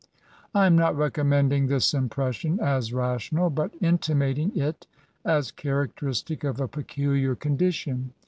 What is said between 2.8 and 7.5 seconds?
rational, but intimating it as characteristic of a peculiar